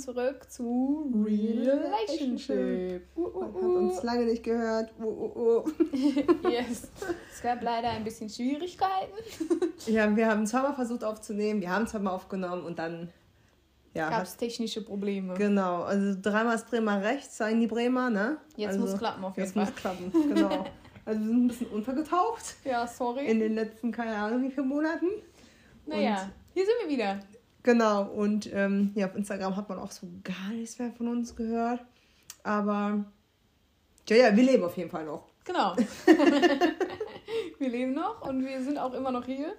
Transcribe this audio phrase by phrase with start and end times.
[0.00, 3.06] zurück zu Relationship.
[3.16, 4.90] Uh, uh, Man hat uns lange nicht gehört.
[5.00, 5.64] Uh,
[6.50, 6.88] yes.
[7.32, 9.12] Es gab leider ein bisschen Schwierigkeiten.
[9.86, 13.10] ja, wir haben zweimal versucht aufzunehmen, wir haben zweimal aufgenommen und dann
[13.94, 15.34] ja, gab es technische Probleme.
[15.34, 18.38] Genau, also dreimal ist Bremer rechts, sagen die Bremer, ne?
[18.56, 19.94] Jetzt also, muss klappen auf jeden jetzt Fall.
[19.96, 20.64] Jetzt muss klappen, genau.
[21.06, 22.56] Also wir sind ein bisschen untergetaucht.
[22.62, 23.26] Ja, sorry.
[23.26, 25.06] In den letzten, keine Ahnung, wie viele Monaten.
[25.86, 27.20] Naja, und hier sind wir wieder.
[27.62, 31.36] Genau, und ähm, ja, auf Instagram hat man auch so gar nichts mehr von uns
[31.36, 31.80] gehört.
[32.42, 33.04] Aber
[34.08, 35.28] ja, ja, wir leben auf jeden Fall noch.
[35.44, 35.76] Genau.
[37.58, 39.54] wir leben noch und wir sind auch immer noch hier.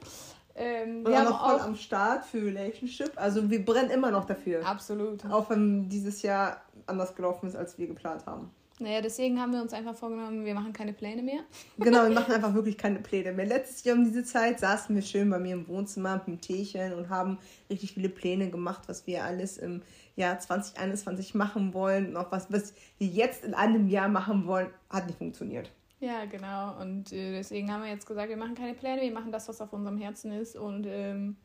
[0.56, 3.12] Ähm, wir und auch noch voll auch am Start für Relationship.
[3.16, 4.66] Also wir brennen immer noch dafür.
[4.66, 5.26] Absolut.
[5.26, 8.52] Auch wenn dieses Jahr anders gelaufen ist, als wir geplant haben.
[8.80, 11.42] Naja, deswegen haben wir uns einfach vorgenommen, wir machen keine Pläne mehr.
[11.78, 13.46] Genau, wir machen einfach wirklich keine Pläne mehr.
[13.46, 16.94] Letztes Jahr um diese Zeit saßen wir schön bei mir im Wohnzimmer mit dem Teechen
[16.94, 17.38] und haben
[17.70, 19.82] richtig viele Pläne gemacht, was wir alles im
[20.16, 22.10] Jahr 2021 machen wollen.
[22.10, 25.72] Und auch was, was wir jetzt in einem Jahr machen wollen, hat nicht funktioniert.
[26.00, 26.82] Ja, genau.
[26.82, 29.62] Und äh, deswegen haben wir jetzt gesagt, wir machen keine Pläne, wir machen das, was
[29.62, 30.56] auf unserem Herzen ist.
[30.56, 31.38] Und ähm,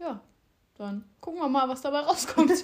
[0.00, 0.20] ja,
[0.78, 2.52] dann gucken wir mal, was dabei rauskommt.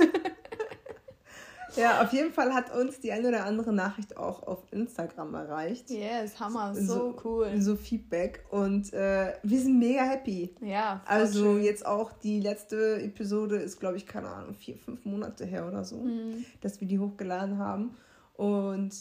[1.76, 5.90] Ja, auf jeden Fall hat uns die eine oder andere Nachricht auch auf Instagram erreicht.
[5.90, 7.60] Yes, Hammer, so, so cool.
[7.60, 10.54] So Feedback und äh, wir sind mega happy.
[10.60, 11.62] Ja, Also schön.
[11.64, 15.84] jetzt auch die letzte Episode ist, glaube ich, keine Ahnung, vier, fünf Monate her oder
[15.84, 16.44] so, mhm.
[16.60, 17.96] dass wir die hochgeladen haben.
[18.34, 18.94] Und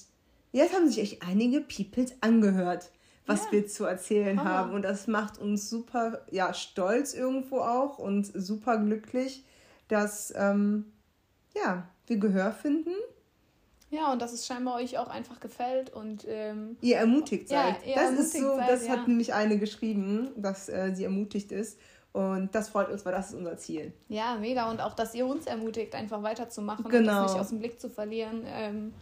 [0.51, 2.91] jetzt haben sich echt einige Peoples angehört,
[3.25, 3.51] was ja.
[3.51, 4.49] wir zu erzählen Hammer.
[4.49, 4.73] haben.
[4.73, 9.45] Und das macht uns super ja, stolz irgendwo auch und super glücklich,
[9.87, 10.85] dass ähm,
[11.55, 12.93] ja, wir Gehör finden.
[13.89, 17.75] Ja, und dass es scheinbar euch auch einfach gefällt und ähm, ihr ermutigt seid.
[17.83, 18.93] Ja, ihr das ermutigt ist so, seid, das ja.
[18.93, 21.79] hat nämlich eine geschrieben, dass äh, sie ermutigt ist.
[22.11, 23.91] Und das freut uns, weil das ist unser Ziel.
[24.07, 24.69] Ja, mega.
[24.69, 26.99] Und auch, dass ihr uns ermutigt, einfach weiterzumachen genau.
[26.99, 28.43] und das nicht aus dem Blick zu verlieren.
[28.45, 28.93] Ähm,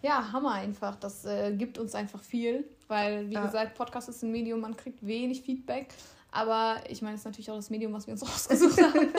[0.00, 0.96] ja, Hammer einfach.
[0.96, 3.44] Das äh, gibt uns einfach viel, weil, wie ja.
[3.44, 5.88] gesagt, Podcast ist ein Medium, man kriegt wenig Feedback.
[6.32, 9.12] Aber ich meine, es ist natürlich auch das Medium, was wir uns rausgesucht haben.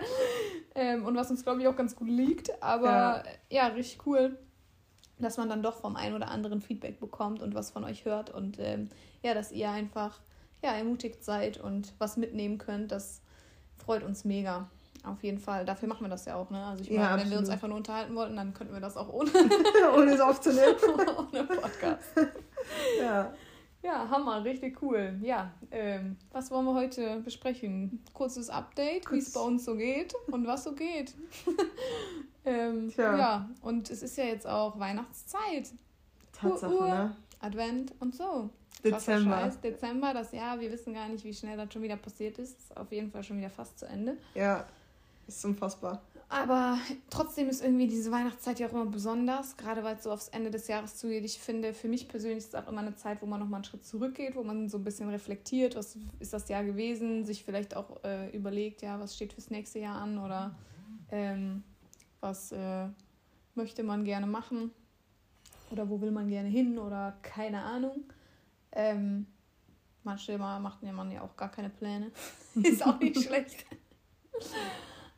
[0.74, 2.62] ähm, und was uns, glaube ich, auch ganz gut liegt.
[2.62, 3.66] Aber ja.
[3.66, 3.66] ja.
[3.66, 4.38] richtig cool,
[5.18, 8.30] dass man dann doch vom einen oder anderen Feedback bekommt und was von euch hört.
[8.30, 8.88] Und ähm,
[9.22, 10.20] ja, dass ihr einfach
[10.62, 12.92] ja, ermutigt seid und was mitnehmen könnt.
[12.92, 13.20] Das
[13.76, 14.70] freut uns mega.
[15.04, 15.64] Auf jeden Fall.
[15.64, 16.64] Dafür machen wir das ja auch, ne?
[16.64, 18.96] Also ich meine, ja, wenn wir uns einfach nur unterhalten wollten, dann könnten wir das
[18.96, 19.30] auch ohne.
[19.96, 20.76] ohne es aufzunehmen.
[21.32, 22.04] ohne Podcast.
[23.00, 23.32] Ja.
[23.82, 25.18] Ja, Hammer, richtig cool.
[25.22, 28.00] Ja, ähm, was wollen wir heute besprechen?
[28.14, 31.14] Kurzes Update, wie es bei uns so geht und was so geht.
[32.44, 35.70] ähm, ja, und es ist ja jetzt auch Weihnachtszeit.
[36.32, 37.16] Tatsache, uh, uh, ne?
[37.40, 38.50] Advent und so.
[38.84, 39.40] Dezember.
[39.40, 39.60] Scheiß.
[39.60, 42.58] Dezember, das Jahr, wir wissen gar nicht, wie schnell das schon wieder passiert ist.
[42.58, 44.16] Ist auf jeden Fall schon wieder fast zu Ende.
[44.34, 44.64] Ja,
[45.26, 46.02] ist unfassbar.
[46.32, 46.78] Aber
[47.10, 50.50] trotzdem ist irgendwie diese Weihnachtszeit ja auch immer besonders, gerade weil es so aufs Ende
[50.50, 51.26] des Jahres zugeht.
[51.26, 53.64] Ich finde, für mich persönlich ist es auch immer eine Zeit, wo man nochmal einen
[53.64, 57.76] Schritt zurückgeht, wo man so ein bisschen reflektiert, was ist das Jahr gewesen, sich vielleicht
[57.76, 60.54] auch äh, überlegt, ja, was steht fürs nächste Jahr an oder
[61.10, 61.64] ähm,
[62.20, 62.86] was äh,
[63.54, 64.70] möchte man gerne machen
[65.70, 68.04] oder wo will man gerne hin oder keine Ahnung.
[68.72, 69.26] Ähm,
[70.02, 72.10] manche Mal macht man ja auch gar keine Pläne.
[72.54, 73.66] ist auch nicht schlecht.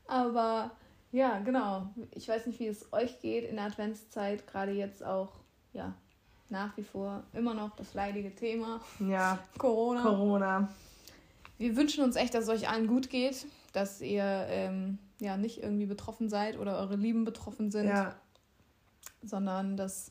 [0.09, 0.73] Aber
[1.15, 1.95] ja, genau.
[2.11, 5.31] Ich weiß nicht, wie es euch geht in der Adventszeit, gerade jetzt auch,
[5.73, 5.95] ja,
[6.51, 8.81] nach wie vor immer noch das leidige Thema.
[8.99, 9.39] Ja.
[9.59, 10.03] Corona.
[10.03, 10.69] Corona.
[11.57, 15.63] Wir wünschen uns echt, dass es euch allen gut geht, dass ihr ähm, ja nicht
[15.63, 17.87] irgendwie betroffen seid oder eure Lieben betroffen sind.
[17.87, 18.17] Ja.
[19.23, 20.11] Sondern dass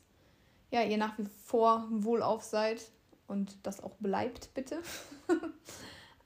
[0.70, 2.80] ja, ihr nach wie vor wohlauf seid
[3.26, 4.80] und das auch bleibt, bitte.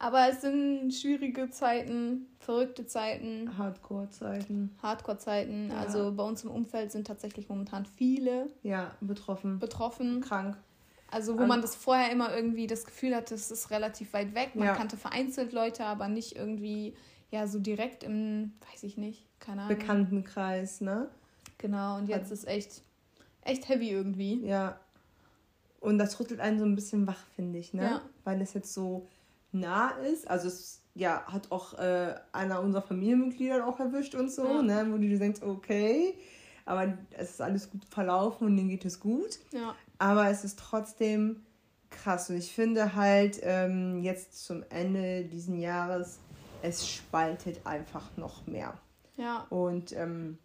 [0.01, 3.59] Aber es sind schwierige Zeiten, verrückte Zeiten.
[3.59, 4.71] Hardcore-Zeiten.
[4.81, 5.71] Hardcore-Zeiten.
[5.71, 5.79] Ja.
[5.79, 8.47] Also bei uns im Umfeld sind tatsächlich momentan viele.
[8.63, 9.59] Ja, betroffen.
[9.59, 10.21] Betroffen.
[10.21, 10.57] Krank.
[11.11, 14.55] Also wo man das vorher immer irgendwie das Gefühl hatte, es ist relativ weit weg.
[14.55, 14.75] Man ja.
[14.75, 16.95] kannte vereinzelt Leute, aber nicht irgendwie,
[17.31, 19.79] ja, so direkt im, weiß ich nicht, keine Ahnung.
[19.79, 21.09] Bekanntenkreis, ne?
[21.57, 22.33] Genau, und jetzt Hat...
[22.33, 22.83] ist echt,
[23.43, 24.45] echt heavy irgendwie.
[24.47, 24.79] Ja.
[25.81, 27.83] Und das rüttelt einen so ein bisschen wach, finde ich, ne?
[27.83, 28.03] Ja.
[28.25, 29.07] Weil es jetzt so
[29.53, 30.29] nah ist.
[30.29, 34.63] Also es ja, hat auch äh, einer unserer Familienmitglieder auch erwischt und so, ja.
[34.63, 34.87] ne?
[34.91, 36.15] wo du dir denkst, okay,
[36.65, 39.39] aber es ist alles gut verlaufen und denen geht es gut.
[39.53, 39.75] Ja.
[39.99, 41.45] Aber es ist trotzdem
[41.91, 42.29] krass.
[42.31, 46.19] Und ich finde halt ähm, jetzt zum Ende dieses Jahres,
[46.63, 48.75] es spaltet einfach noch mehr.
[49.17, 49.47] Ja.
[49.51, 50.39] Und ähm,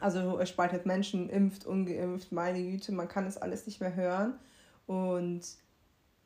[0.00, 4.34] also es spaltet Menschen, impft, ungeimpft, meine Güte, man kann es alles nicht mehr hören.
[4.86, 5.42] Und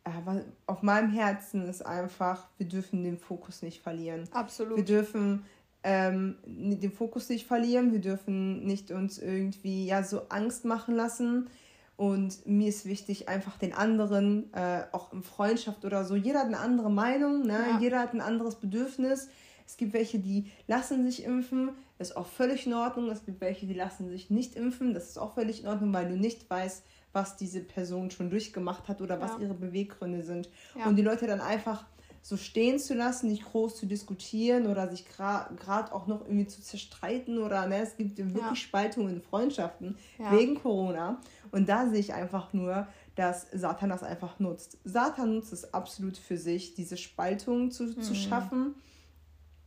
[0.05, 4.29] aber auf meinem Herzen ist einfach, wir dürfen den Fokus nicht verlieren.
[4.33, 4.77] Absolut.
[4.77, 5.45] Wir dürfen
[5.85, 7.93] ähm, den Fokus nicht verlieren.
[7.93, 11.49] Wir dürfen nicht uns irgendwie ja so Angst machen lassen.
[11.97, 16.47] Und mir ist wichtig, einfach den anderen, äh, auch in Freundschaft oder so, jeder hat
[16.47, 17.65] eine andere Meinung, ne?
[17.71, 17.79] Ja.
[17.79, 19.29] jeder hat ein anderes Bedürfnis.
[19.67, 23.11] Es gibt welche, die lassen sich impfen, das ist auch völlig in Ordnung.
[23.11, 26.09] Es gibt welche, die lassen sich nicht impfen, das ist auch völlig in Ordnung, weil
[26.09, 29.21] du nicht weißt, was diese Person schon durchgemacht hat oder ja.
[29.21, 30.49] was ihre Beweggründe sind.
[30.79, 30.87] Ja.
[30.87, 31.85] Und die Leute dann einfach
[32.23, 36.47] so stehen zu lassen, nicht groß zu diskutieren oder sich gerade gra auch noch irgendwie
[36.47, 38.55] zu zerstreiten oder ne, es gibt wirklich ja.
[38.55, 40.31] Spaltungen in Freundschaften ja.
[40.31, 41.21] wegen Corona.
[41.51, 42.87] Und da sehe ich einfach nur,
[43.17, 44.79] dass Satan das einfach nutzt.
[44.85, 48.01] Satan nutzt es absolut für sich, diese Spaltung zu, mhm.
[48.01, 48.77] zu schaffen.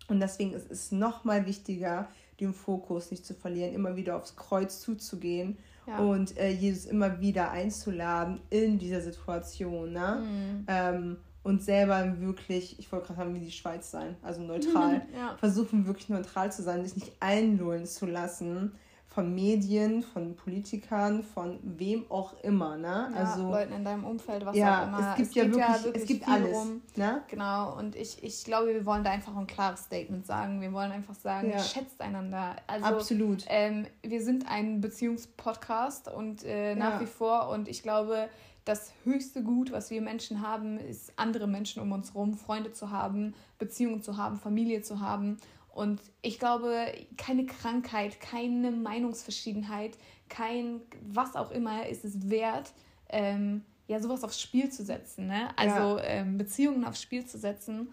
[0.07, 2.07] Und deswegen ist es nochmal wichtiger,
[2.39, 5.57] den Fokus nicht zu verlieren, immer wieder aufs Kreuz zuzugehen
[5.88, 6.00] ja.
[6.00, 9.94] und äh, Jesus immer wieder einzuladen in dieser Situation.
[9.94, 10.24] Ne?
[10.24, 10.66] Mhm.
[10.68, 15.04] Ähm, und selber wirklich, ich wollte gerade sagen, wie die Schweiz sein, also neutral.
[15.16, 15.36] ja.
[15.38, 18.72] Versuchen wirklich neutral zu sein, sich nicht einlullen zu lassen
[19.15, 23.09] von Medien, von Politikern, von wem auch immer, ne?
[23.13, 25.09] Ja, also Leuten in deinem Umfeld, was ja, auch immer.
[25.12, 26.81] Es gibt, es ja, gibt wirklich, ja wirklich, es gibt alles, rum.
[26.97, 27.21] ne?
[27.29, 27.77] Genau.
[27.77, 30.59] Und ich, ich glaube, wir wollen da einfach ein klares Statement sagen.
[30.59, 31.59] Wir wollen einfach sagen, ja.
[31.59, 32.57] schätzt einander.
[32.67, 33.45] Also, Absolut.
[33.47, 38.27] Ähm, wir sind ein Beziehungspodcast und äh, nach wie vor und ich glaube,
[38.65, 42.91] das höchste Gut, was wir Menschen haben, ist andere Menschen um uns herum, Freunde zu
[42.91, 45.38] haben, Beziehungen zu haben, Familie zu haben.
[45.75, 49.98] Und ich glaube, keine Krankheit, keine Meinungsverschiedenheit,
[50.30, 52.72] kein was auch immer ist es wert,
[53.10, 55.27] ähm, ja, sowas aufs Spiel zu setzen.
[55.27, 55.50] Ne?
[55.57, 56.04] Also ja.
[56.06, 57.89] ähm, Beziehungen aufs Spiel zu setzen.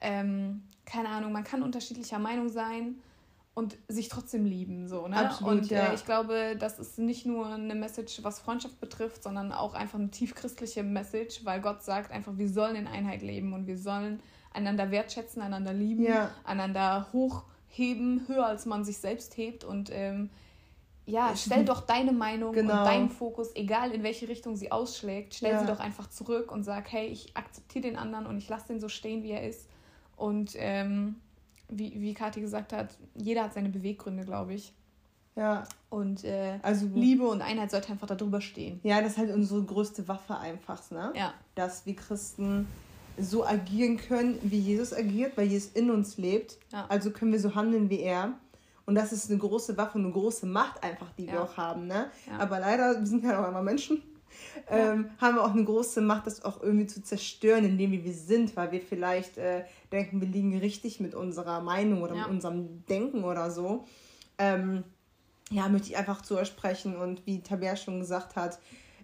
[0.00, 2.96] Ähm, keine Ahnung, man kann unterschiedlicher Meinung sein
[3.54, 4.88] und sich trotzdem lieben.
[4.88, 5.16] So, ne?
[5.16, 5.92] Absolut, und ja.
[5.92, 10.00] äh, ich glaube, das ist nicht nur eine Message, was Freundschaft betrifft, sondern auch einfach
[10.00, 14.20] eine tiefchristliche Message, weil Gott sagt einfach, wir sollen in Einheit leben und wir sollen
[14.52, 16.30] einander wertschätzen, einander lieben, ja.
[16.44, 20.30] einander hochheben, höher als man sich selbst hebt und ähm,
[21.06, 22.78] ja, stell doch deine Meinung genau.
[22.78, 25.60] und deinen Fokus, egal in welche Richtung sie ausschlägt, stell ja.
[25.60, 28.80] sie doch einfach zurück und sag, hey, ich akzeptiere den anderen und ich lasse den
[28.80, 29.68] so stehen, wie er ist.
[30.16, 31.16] Und ähm,
[31.68, 34.72] wie, wie Kathi gesagt hat, jeder hat seine Beweggründe, glaube ich.
[35.36, 35.64] Ja.
[35.88, 38.80] Und äh, also, Liebe und Einheit sollte einfach darüber stehen.
[38.82, 41.12] Ja, das ist halt unsere größte Waffe einfach, ne?
[41.16, 41.32] Ja.
[41.54, 42.68] Dass wir Christen
[43.18, 46.58] so agieren können, wie Jesus agiert, weil Jesus in uns lebt.
[46.72, 46.86] Ja.
[46.88, 48.34] Also können wir so handeln wie er.
[48.86, 51.32] Und das ist eine große Waffe, eine große Macht einfach, die ja.
[51.32, 51.86] wir auch haben.
[51.86, 52.10] Ne?
[52.26, 52.38] Ja.
[52.38, 54.02] Aber leider, wir sind ja auch immer Menschen,
[54.68, 58.56] ähm, haben wir auch eine große Macht, das auch irgendwie zu zerstören, indem wir sind,
[58.56, 63.24] weil wir vielleicht äh, denken, wir liegen richtig mit unserer Meinung oder mit unserem Denken
[63.24, 63.84] oder so.
[64.38, 64.84] Ähm,
[65.50, 68.58] ja, möchte ich einfach zu euch sprechen und wie Tabea schon gesagt hat,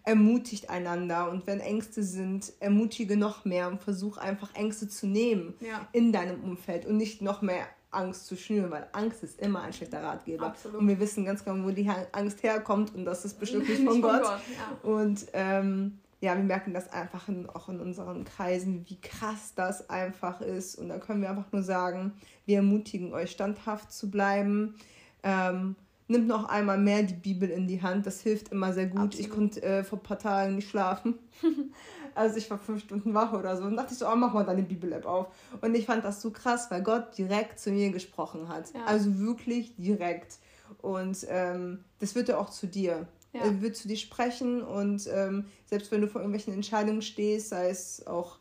[0.06, 5.54] ermutigt einander und wenn Ängste sind, ermutige noch mehr und versuch einfach Ängste zu nehmen
[5.60, 5.86] ja.
[5.92, 9.72] in deinem Umfeld und nicht noch mehr Angst zu schnüren, weil Angst ist immer ein
[9.72, 10.46] schlechter Ratgeber.
[10.46, 10.78] Absolut.
[10.78, 14.00] Und wir wissen ganz genau, wo die Angst herkommt und das ist bestimmt nicht von
[14.00, 14.22] Gott.
[14.22, 14.88] Gott ja.
[14.88, 19.90] Und ähm, ja, wir merken das einfach in, auch in unseren Kreisen, wie krass das
[19.90, 20.76] einfach ist.
[20.76, 22.12] Und da können wir einfach nur sagen,
[22.44, 24.76] wir ermutigen euch, standhaft zu bleiben.
[25.24, 25.74] Ähm,
[26.08, 28.06] nimmt noch einmal mehr die Bibel in die Hand.
[28.06, 29.00] Das hilft immer sehr gut.
[29.00, 29.26] Absolut.
[29.26, 31.18] Ich konnte äh, vor ein paar Tagen nicht schlafen.
[32.14, 33.64] also ich war fünf Stunden wach oder so.
[33.64, 35.28] Und dachte ich so, oh, mach mal deine Bibel-App auf.
[35.60, 38.72] Und ich fand das so krass, weil Gott direkt zu mir gesprochen hat.
[38.74, 38.84] Ja.
[38.84, 40.38] Also wirklich direkt.
[40.82, 43.06] Und ähm, das wird er auch zu dir.
[43.32, 43.42] Ja.
[43.42, 47.68] Er wird zu dir sprechen und ähm, selbst wenn du vor irgendwelchen Entscheidungen stehst, sei
[47.68, 48.38] es auch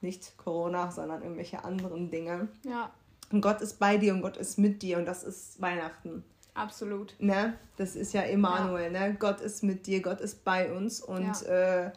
[0.00, 2.48] nicht Corona, sondern irgendwelche anderen Dinge.
[2.64, 2.90] Ja.
[3.30, 6.24] Und Gott ist bei dir und Gott ist mit dir und das ist Weihnachten.
[6.54, 7.14] Absolut.
[7.18, 7.58] Ne?
[7.76, 9.08] Das ist ja Emanuel, ja.
[9.08, 9.16] ne?
[9.18, 11.86] Gott ist mit dir, Gott ist bei uns und ja.
[11.86, 11.92] Äh,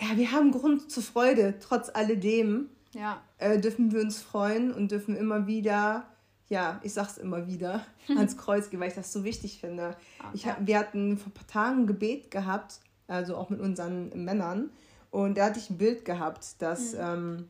[0.00, 2.70] ja, wir haben Grund zur Freude, trotz alledem.
[2.92, 3.20] Ja.
[3.36, 6.06] Äh, dürfen wir uns freuen und dürfen immer wieder,
[6.48, 9.96] ja, ich sag's immer wieder, ans Kreuz gehen, weil ich das so wichtig finde.
[10.20, 10.30] Okay.
[10.32, 14.70] Ich, wir hatten vor ein paar Tagen ein Gebet gehabt, also auch mit unseren Männern,
[15.10, 17.00] und da hatte ich ein Bild gehabt, dass mhm.
[17.00, 17.48] ähm,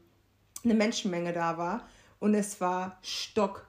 [0.65, 1.87] eine Menschenmenge da war
[2.21, 3.68] und es war stock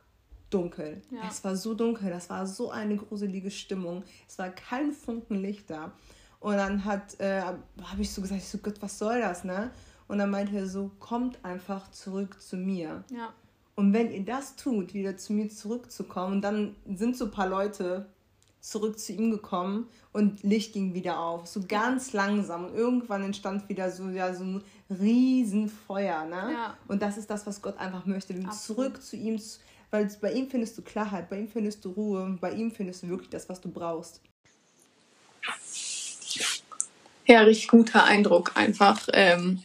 [0.49, 1.01] dunkel.
[1.11, 1.21] Ja.
[1.29, 4.03] Es war so dunkel, das war so eine gruselige Stimmung.
[4.27, 5.91] Es war kein Funken Licht da.
[6.39, 9.71] Und dann hat, äh, habe ich so gesagt, ich so, Gott, was soll das, ne?
[10.07, 13.03] Und dann meinte er so, kommt einfach zurück zu mir.
[13.11, 13.33] Ja.
[13.75, 18.07] Und wenn ihr das tut, wieder zu mir zurückzukommen, dann sind so ein paar Leute
[18.59, 21.47] zurück zu ihm gekommen und Licht ging wieder auf.
[21.47, 22.65] So ganz langsam.
[22.65, 26.25] Und irgendwann entstand wieder so, ja, so ein Riesenfeuer.
[26.25, 26.53] Ne?
[26.53, 26.77] Ja.
[26.87, 28.37] Und das ist das, was Gott einfach möchte.
[28.49, 29.39] Zurück zu ihm
[29.91, 33.09] weil bei ihm findest du Klarheit, bei ihm findest du Ruhe, bei ihm findest du
[33.09, 34.21] wirklich das, was du brauchst.
[37.25, 39.07] Ja, richtig guter Eindruck einfach.
[39.13, 39.63] Ähm,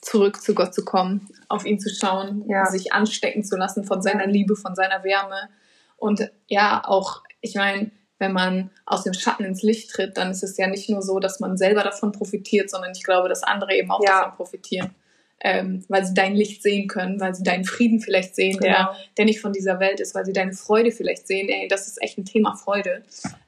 [0.00, 2.66] zurück zu Gott zu kommen, auf ihn zu schauen, ja.
[2.66, 5.48] sich anstecken zu lassen von seiner Liebe, von seiner Wärme.
[5.96, 10.42] Und ja, auch, ich meine, wenn man aus dem Schatten ins Licht tritt, dann ist
[10.42, 13.74] es ja nicht nur so, dass man selber davon profitiert, sondern ich glaube, dass andere
[13.74, 14.22] eben auch ja.
[14.22, 14.94] davon profitieren.
[15.40, 18.74] Ähm, weil sie dein Licht sehen können, weil sie deinen Frieden vielleicht sehen, genau.
[18.74, 21.48] der, der nicht von dieser Welt ist, weil sie deine Freude vielleicht sehen.
[21.48, 23.02] Ey, das ist echt ein Thema Freude,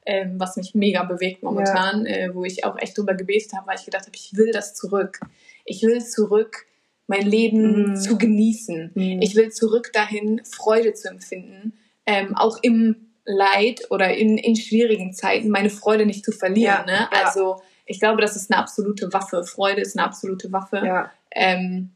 [0.07, 2.13] ähm, was mich mega bewegt momentan, ja.
[2.13, 4.75] äh, wo ich auch echt drüber gebetet habe, weil ich gedacht habe, ich will das
[4.75, 5.19] zurück.
[5.65, 6.67] Ich will zurück,
[7.09, 7.97] mein Leben mm.
[7.97, 8.93] zu genießen.
[8.95, 9.21] Mm.
[9.21, 11.73] Ich will zurück dahin, Freude zu empfinden,
[12.07, 16.85] ähm, auch im Leid oder in, in schwierigen Zeiten meine Freude nicht zu verlieren.
[16.87, 17.09] Ja, ne?
[17.13, 17.25] Ja.
[17.25, 19.43] Also ich glaube, das ist eine absolute Waffe.
[19.43, 20.81] Freude ist eine absolute Waffe.
[20.85, 21.11] Ja.
[21.33, 21.91] Ähm,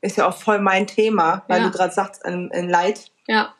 [0.00, 3.12] ist ja auch voll mein Thema, weil du gerade sagst, in, in Leid.
[3.28, 3.54] Ja.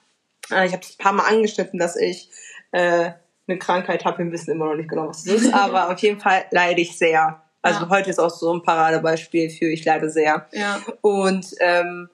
[0.51, 2.29] Äh, ich habe es ein paar Mal angeschnitten, dass ich
[2.73, 3.11] äh,
[3.47, 4.25] eine Krankheit habe.
[4.25, 6.99] Wir wissen immer noch nicht genau, was es ist, aber auf jeden Fall leide ich
[6.99, 7.41] sehr.
[7.63, 7.89] Also ja.
[7.89, 10.49] heute ist auch so ein Paradebeispiel für ich leide sehr.
[10.51, 10.81] Ja.
[11.03, 12.09] Und ähm,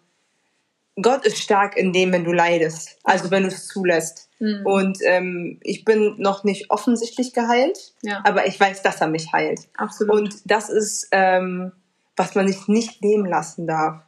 [1.01, 2.99] Gott ist stark in dem, wenn du leidest.
[3.05, 4.29] Also wenn du es zulässt.
[4.43, 4.67] Mhm.
[4.67, 8.23] Und ähm, ich bin noch nicht offensichtlich geheilt, ja.
[8.25, 9.69] aber ich weiß, dass er mich heilt.
[9.77, 10.17] Absolut.
[10.17, 11.71] Und das ist, ähm,
[12.17, 14.03] was man sich nicht nehmen lassen darf.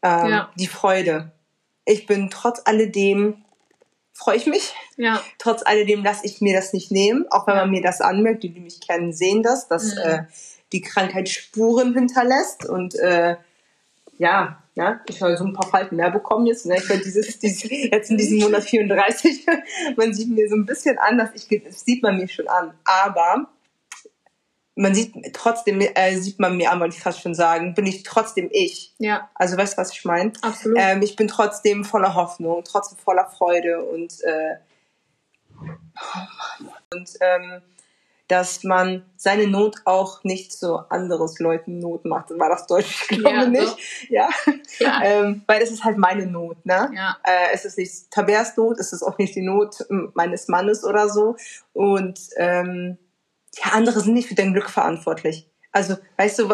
[0.00, 0.50] Ähm, ja.
[0.58, 1.32] Die Freude.
[1.84, 3.44] Ich bin trotz alledem,
[4.14, 4.72] freue ich mich.
[4.96, 5.22] Ja.
[5.36, 8.42] Trotz alledem lasse ich mir das nicht nehmen, auch wenn man mir das anmerkt.
[8.42, 10.00] Die, die mich kennen, sehen das, dass mhm.
[10.02, 10.22] äh,
[10.72, 13.36] die Krankheit Spuren hinterlässt und äh,
[14.18, 16.66] ja, ja, ich habe so ein paar Falten mehr bekommen jetzt.
[16.66, 16.76] Ne?
[16.76, 19.46] Ich werde dieses, dieses, jetzt in diesem Monat 34,
[19.96, 22.74] man sieht mir so ein bisschen an, dass ich, das sieht man mir schon an.
[22.84, 23.48] Aber
[24.74, 28.02] man sieht trotzdem, äh, sieht man mir an, wollte ich fast schon sagen, bin ich
[28.02, 28.94] trotzdem ich.
[28.98, 29.30] Ja.
[29.34, 30.32] Also weißt du, was ich meine?
[30.42, 30.78] Absolut.
[30.78, 34.56] Ähm, ich bin trotzdem voller Hoffnung, trotzdem voller Freude und äh,
[35.58, 36.72] oh Mann.
[36.92, 37.62] und ähm,
[38.28, 42.30] dass man seine Not auch nicht so anderes Leuten Not macht.
[42.30, 43.06] War das Deutsch?
[43.10, 43.66] Ich glaube ja, nicht.
[43.68, 43.76] So.
[44.14, 44.28] Ja.
[44.78, 45.00] ja.
[45.06, 46.90] Ähm, weil es ist halt meine Not, ne?
[46.94, 47.16] Ja.
[47.22, 51.08] Äh, es ist nicht Tabers Not, es ist auch nicht die Not meines Mannes oder
[51.08, 51.36] so.
[51.72, 52.98] Und ähm,
[53.62, 55.48] ja, andere sind nicht für dein Glück verantwortlich.
[55.76, 56.48] Also, weißt du,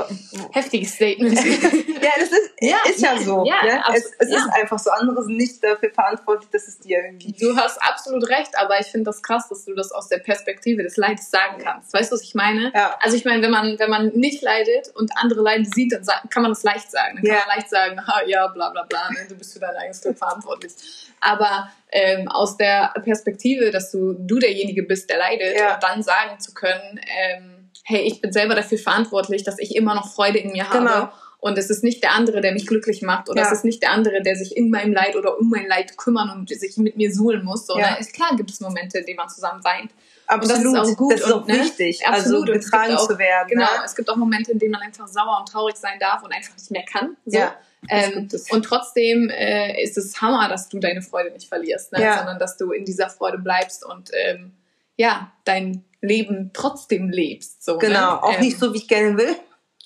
[0.51, 1.37] heftiges Statement.
[1.45, 3.45] ja, das ist ja, ist ja so.
[3.47, 3.81] Ja, ne?
[3.95, 4.39] Es, es ja.
[4.39, 4.91] ist einfach so.
[4.91, 7.31] Andere sind nicht dafür verantwortlich, dass es dir irgendwie.
[7.31, 10.83] Du hast absolut recht, aber ich finde das krass, dass du das aus der Perspektive
[10.83, 11.95] des Leides sagen kannst.
[11.95, 12.73] Weißt du, was ich meine?
[12.75, 12.99] Ja.
[13.01, 16.43] Also ich meine, wenn man, wenn man nicht leidet und andere Leiden sieht, dann kann
[16.43, 17.21] man das leicht sagen.
[17.23, 19.19] Dann kann man leicht sagen, ha, ja, bla bla bla, ne?
[19.29, 20.73] du bist für dein eigenes Glück verantwortlich.
[21.21, 26.53] Aber ähm, aus der Perspektive, dass du, du derjenige bist, der leidet, dann sagen zu
[26.55, 27.52] können, ähm,
[27.83, 30.79] hey, ich bin selber dafür verantwortlich, dass ich immer noch Freude in mir habe.
[30.79, 31.09] Genau.
[31.39, 33.29] Und es ist nicht der andere, der mich glücklich macht.
[33.29, 33.47] Oder ja.
[33.49, 36.31] es ist nicht der andere, der sich in meinem Leid oder um mein Leid kümmern
[36.31, 37.67] und sich mit mir suhlen muss.
[37.67, 37.97] Sondern ja.
[37.97, 39.91] ist klar, gibt es Momente, in denen man zusammen weint.
[40.29, 40.67] Absolut.
[40.67, 41.13] Und das ist auch gut.
[41.13, 42.49] Das ist auch und, ne, wichtig, absolut.
[42.49, 43.49] also getragen auch, zu werden.
[43.49, 43.83] Genau, ne?
[43.85, 46.55] es gibt auch Momente, in denen man einfach sauer und traurig sein darf und einfach
[46.57, 47.17] nicht mehr kann.
[47.27, 47.37] So.
[47.37, 47.57] Ja.
[47.89, 52.03] Ähm, und trotzdem äh, ist es Hammer, dass du deine Freude nicht verlierst, ne?
[52.03, 52.19] ja.
[52.19, 54.53] sondern dass du in dieser Freude bleibst und ähm,
[54.97, 57.65] ja, dein Leben trotzdem lebst.
[57.65, 57.79] So, ne?
[57.79, 58.23] genau, ne?
[58.23, 59.35] auch ähm, nicht so, wie ich gerne will.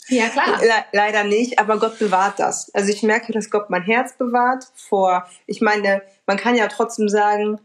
[0.09, 0.61] Ja, klar.
[0.61, 2.73] Le leider nicht, aber Gott bewahrt das.
[2.75, 7.09] Also ich merke, dass Gott mein Herz bewahrt vor, ich meine, man kann ja trotzdem
[7.09, 7.61] sagen,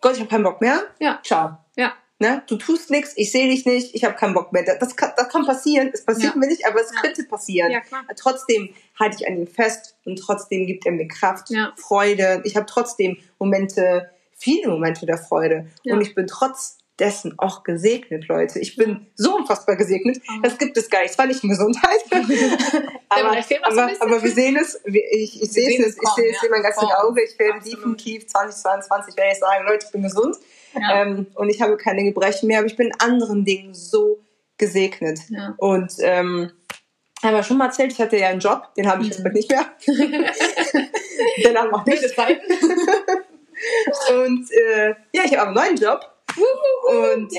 [0.00, 0.82] Gott, ich habe keinen Bock mehr.
[1.00, 1.20] Ja.
[1.22, 1.58] Ciao.
[1.76, 1.92] Ja.
[2.18, 2.42] Ne?
[2.46, 4.64] Du tust nichts, ich sehe dich nicht, ich habe keinen Bock mehr.
[4.78, 6.38] Das kann, das kann passieren, es passiert ja.
[6.38, 7.00] mir nicht, aber es ja.
[7.00, 7.72] könnte passieren.
[7.72, 8.04] Ja, klar.
[8.16, 11.72] Trotzdem halte ich an ihm fest und trotzdem gibt er mir Kraft, ja.
[11.76, 12.40] Freude.
[12.44, 15.66] Ich habe trotzdem Momente, viele Momente der Freude.
[15.84, 18.60] Und ich bin trotz dessen auch gesegnet, Leute.
[18.60, 20.22] Ich bin so unfassbar gesegnet.
[20.42, 21.12] Das gibt es gar nicht.
[21.12, 22.00] Zwar nicht in Gesundheit,
[23.08, 24.80] aber, aber, aber, wir sehen es.
[24.84, 25.96] Ich, ich sehe es.
[25.96, 27.22] Ich sehe es in meinem ganzen Auge.
[27.24, 30.36] Ich werde definitiv 2022 werde ich sagen, Leute, ich bin gesund.
[30.74, 31.02] Ja.
[31.02, 34.20] Ähm, und ich habe keine Gebrechen mehr, aber ich bin in anderen Dingen so
[34.56, 35.18] gesegnet.
[35.28, 35.54] Ja.
[35.58, 36.52] Und ähm,
[37.20, 39.24] aber schon mal erzählt, ich hatte ja einen Job, den habe ich mhm.
[39.24, 39.66] jetzt nicht mehr.
[41.44, 42.04] den haben auch nicht.
[44.10, 47.32] und äh, ja, ich habe einen neuen Job und,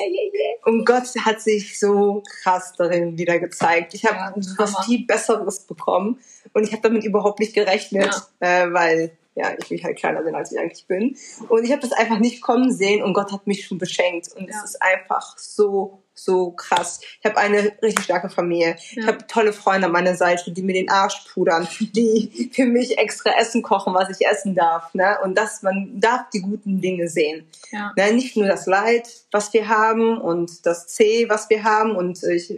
[0.65, 3.93] und Gott hat sich so krass darin wieder gezeigt.
[3.93, 6.19] Ich habe ja, was viel Besseres bekommen
[6.53, 8.63] und ich habe damit überhaupt nicht gerechnet, ja.
[8.65, 11.17] äh, weil ja, ich mich halt kleiner bin, als ich eigentlich bin.
[11.49, 14.31] Und ich habe das einfach nicht kommen sehen und Gott hat mich schon beschenkt.
[14.33, 14.55] Und ja.
[14.55, 17.01] es ist einfach so so krass.
[17.19, 18.75] Ich habe eine richtig starke Familie.
[18.91, 19.01] Ja.
[19.01, 22.97] Ich habe tolle Freunde an meiner Seite, die mir den Arsch pudern, die für mich
[22.97, 24.93] extra Essen kochen, was ich essen darf.
[24.93, 25.17] Ne?
[25.23, 27.47] Und das, man darf die guten Dinge sehen.
[27.71, 27.93] Ja.
[27.97, 28.13] Ne?
[28.13, 31.95] Nicht nur das Leid, was wir haben und das C, was wir haben.
[31.95, 32.53] Und ich,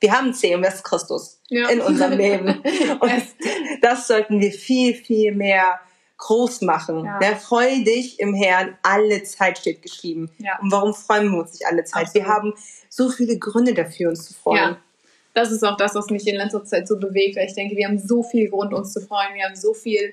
[0.00, 1.68] wir haben C und das ist Christus ja.
[1.68, 2.46] in unserem Leben.
[3.00, 3.22] Und
[3.82, 5.80] das sollten wir viel, viel mehr
[6.18, 7.04] groß machen.
[7.04, 7.18] Ja.
[7.18, 7.36] Ne?
[7.36, 10.30] Freu dich im Herrn, alle Zeit steht geschrieben.
[10.38, 10.58] Ja.
[10.60, 12.06] Und warum freuen wir uns nicht alle Zeit?
[12.06, 12.26] Absolut.
[12.26, 12.54] Wir haben
[12.88, 14.72] so viele Gründe dafür, uns zu freuen.
[14.72, 14.78] Ja.
[15.34, 17.86] das ist auch das, was mich in letzter Zeit so bewegt, weil ich denke, wir
[17.86, 19.34] haben so viel Grund, uns zu freuen.
[19.34, 20.12] Wir haben so viel.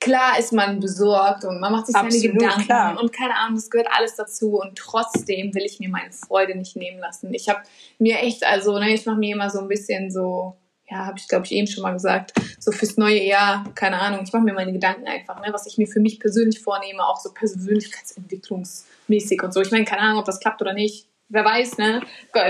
[0.00, 3.00] Klar ist man besorgt und man macht sich Absolut, seine Gedanken klar.
[3.00, 6.76] und keine Ahnung, das gehört alles dazu und trotzdem will ich mir meine Freude nicht
[6.76, 7.32] nehmen lassen.
[7.32, 7.62] Ich habe
[7.98, 10.56] mir echt, also ne, ich mache mir immer so ein bisschen so,
[10.88, 14.20] ja, habe ich glaube ich eben schon mal gesagt, so fürs neue Jahr, keine Ahnung,
[14.22, 17.18] ich mache mir meine Gedanken einfach, ne, was ich mir für mich persönlich vornehme, auch
[17.18, 19.62] so persönlichkeitsentwicklungsmäßig und so.
[19.62, 22.02] Ich meine, keine Ahnung, ob das klappt oder nicht wer weiß, ne?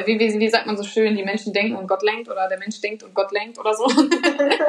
[0.04, 2.58] Wie, wie, wie sagt man so schön, die Menschen denken und Gott lenkt oder der
[2.58, 3.90] Mensch denkt und Gott lenkt oder so.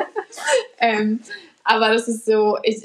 [0.79, 1.21] ähm,
[1.69, 2.77] aber das ist so, ich,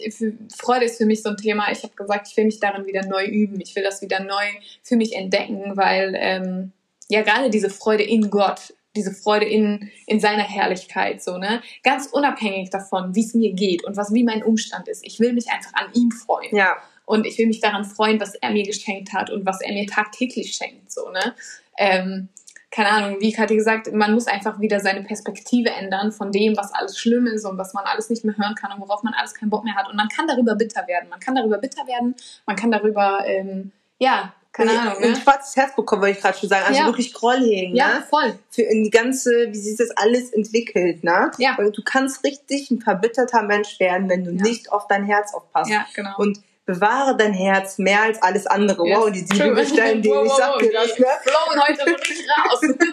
[0.56, 1.70] Freude ist für mich so ein Thema.
[1.70, 3.60] Ich habe gesagt, ich will mich darin wieder neu üben.
[3.60, 4.44] Ich will das wieder neu
[4.82, 6.72] für mich entdecken, weil ähm,
[7.08, 11.62] ja gerade diese Freude in Gott, diese Freude in, in seiner Herrlichkeit, so, ne?
[11.84, 15.06] Ganz unabhängig davon, wie es mir geht und was, wie mein Umstand ist.
[15.06, 16.54] Ich will mich einfach an ihm freuen.
[16.54, 16.76] Ja.
[17.04, 19.86] Und ich will mich daran freuen, was er mir geschenkt hat und was er mir
[19.86, 20.90] tagtäglich schenkt.
[20.90, 21.36] So, ne?
[21.78, 22.30] Ähm,
[22.72, 26.72] keine Ahnung, wie Kathi gesagt, man muss einfach wieder seine Perspektive ändern von dem, was
[26.72, 29.34] alles schlimm ist und was man alles nicht mehr hören kann und worauf man alles
[29.34, 29.90] keinen Bock mehr hat.
[29.90, 31.10] Und man kann darüber bitter werden.
[31.10, 35.00] Man kann darüber bitter werden, man kann darüber, ähm, ja, keine Ahnung.
[35.00, 35.08] Ne?
[35.08, 36.64] Ein schwarzes Herz bekommen, wollte ich gerade schon sagen.
[36.66, 36.86] Also ja.
[36.86, 37.74] wirklich Groll hegen.
[37.74, 38.04] Ja, ne?
[38.08, 38.38] voll.
[38.50, 41.30] Für in die ganze, wie sich das alles entwickelt, ne?
[41.38, 41.56] Ja.
[41.56, 44.42] Weil du kannst richtig ein verbitterter Mensch werden, wenn du ja.
[44.42, 45.70] nicht auf dein Herz aufpasst.
[45.70, 46.16] Ja, genau.
[46.18, 48.86] Und bewahre dein Herz mehr als alles andere.
[48.86, 48.98] Yes.
[48.98, 51.06] Wow, die Bibelstellen, die wow, ich sag dir das, ne?
[51.22, 52.60] Flowen heute wirklich raus.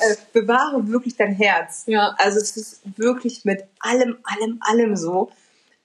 [0.00, 1.84] Äh, bewahre wirklich dein Herz.
[1.86, 2.16] Ja.
[2.18, 5.30] Also es ist wirklich mit allem, allem, allem so.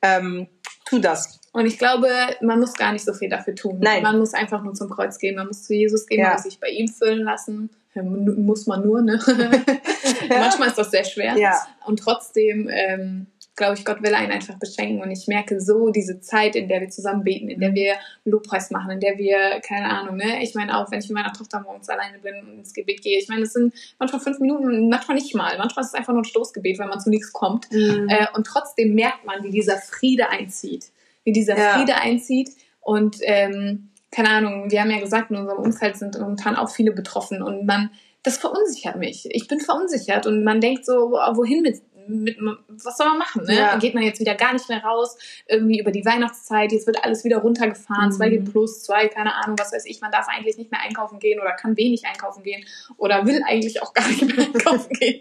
[0.01, 0.47] Ähm,
[0.83, 1.39] tu das.
[1.51, 2.09] Und ich glaube,
[2.41, 3.77] man muss gar nicht so viel dafür tun.
[3.79, 4.01] Nein.
[4.01, 6.25] Man muss einfach nur zum Kreuz gehen, man muss zu Jesus gehen, ja.
[6.25, 7.69] man muss sich bei ihm füllen lassen.
[7.93, 9.19] Muss man nur, ne?
[10.29, 11.37] Manchmal ist das sehr schwer.
[11.37, 11.67] Ja.
[11.85, 13.27] Und trotzdem ähm,
[13.59, 15.01] glaube ich, Gott will einen einfach beschenken.
[15.01, 18.71] Und ich merke so diese Zeit, in der wir zusammen beten, in der wir Lobpreis
[18.71, 20.41] machen, in der wir, keine Ahnung, ne?
[20.41, 23.19] Ich meine auch, wenn ich mit meiner Tochter morgens alleine bin und ins Gebet gehe,
[23.19, 25.57] ich meine, es sind manchmal fünf Minuten, manchmal nicht mal.
[25.57, 27.71] Manchmal ist es einfach nur ein Stoßgebet, weil man zu nichts kommt.
[27.71, 28.07] Mhm.
[28.09, 30.85] Äh, und trotzdem merkt man, wie dieser Friede einzieht.
[31.25, 31.73] Wie dieser ja.
[31.73, 32.49] Friede einzieht.
[32.79, 36.93] Und ähm, keine Ahnung, wir haben ja gesagt, in unserem Umfeld sind momentan auch viele
[36.93, 37.91] betroffen und man,
[38.23, 39.27] das verunsichert mich.
[39.29, 43.45] Ich bin verunsichert und man denkt so, wohin mit mit, was soll man machen?
[43.45, 43.55] Ne?
[43.55, 43.71] Ja.
[43.71, 45.17] Dann geht man jetzt wieder gar nicht mehr raus,
[45.47, 48.21] irgendwie über die Weihnachtszeit, jetzt wird alles wieder runtergefahren, mhm.
[48.21, 51.39] 2G plus, 2, keine Ahnung, was weiß ich, man darf eigentlich nicht mehr einkaufen gehen
[51.39, 52.65] oder kann wenig einkaufen gehen
[52.97, 55.19] oder will eigentlich auch gar nicht mehr einkaufen gehen.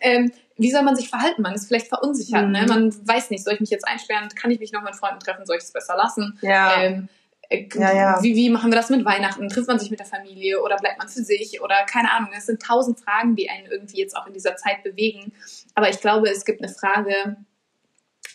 [0.00, 1.42] Ähm, wie soll man sich verhalten?
[1.42, 2.62] Man ist vielleicht verunsichert, ne?
[2.62, 2.66] mhm.
[2.66, 2.66] ne?
[2.66, 4.28] Man weiß nicht, soll ich mich jetzt einsperren?
[4.30, 5.46] Kann ich mich noch mit Freunden treffen?
[5.46, 6.38] Soll ich es besser lassen?
[6.42, 6.82] Ja.
[6.82, 7.08] Ähm,
[7.52, 8.22] äh, ja, ja.
[8.22, 9.48] Wie, wie machen wir das mit Weihnachten?
[9.48, 11.60] Trifft man sich mit der Familie oder bleibt man für sich?
[11.60, 12.30] Oder keine Ahnung.
[12.36, 15.32] Es sind tausend Fragen, die einen irgendwie jetzt auch in dieser Zeit bewegen.
[15.74, 17.36] Aber ich glaube, es gibt eine Frage,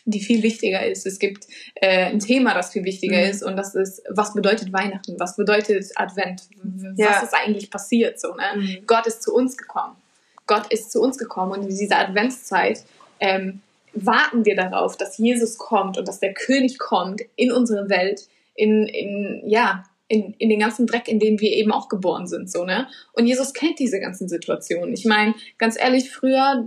[0.06, 1.06] die viel wichtiger ist.
[1.06, 3.30] Es gibt äh, ein Thema, das viel wichtiger mhm.
[3.30, 5.20] ist und das ist, was bedeutet Weihnachten?
[5.20, 6.44] Was bedeutet Advent?
[6.96, 7.10] Ja.
[7.10, 8.20] Was ist eigentlich passiert?
[8.20, 8.44] So, ne?
[8.56, 8.84] Mhm.
[8.88, 9.96] Gott ist zu uns gekommen.
[10.46, 12.86] Gott ist zu uns gekommen und in dieser Adventszeit
[13.20, 13.62] ähm,
[13.94, 18.88] warten wir darauf, dass Jesus kommt und dass der König kommt in unsere Welt, in,
[18.88, 22.64] in ja, in, in den ganzen Dreck, in dem wir eben auch geboren sind, so,
[22.64, 22.88] ne?
[23.12, 24.94] Und Jesus kennt diese ganzen Situationen.
[24.94, 26.66] Ich meine, ganz ehrlich, früher,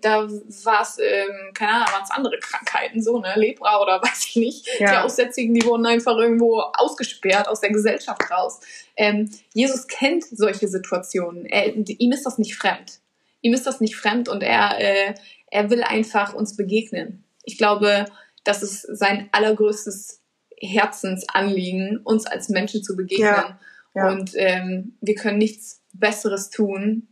[0.00, 3.34] da war es, ähm, keine Ahnung, waren es andere Krankheiten, so, ne?
[3.36, 4.68] Lepra oder weiß ich nicht.
[4.78, 4.90] Ja.
[4.90, 8.60] Die Aussätzigen, die wurden einfach irgendwo ausgesperrt aus der Gesellschaft raus.
[8.96, 11.44] Ähm, Jesus kennt solche Situationen.
[11.44, 13.00] Er, ihm ist das nicht fremd.
[13.42, 15.14] Ihm ist das nicht fremd und er, äh,
[15.50, 17.24] er will einfach uns begegnen.
[17.44, 18.06] Ich glaube,
[18.44, 20.22] das ist sein allergrößtes
[20.60, 23.26] Herzensanliegen, uns als Menschen zu begegnen.
[23.26, 23.58] Ja,
[23.94, 24.10] ja.
[24.10, 27.08] Und ähm, wir können nichts Besseres tun,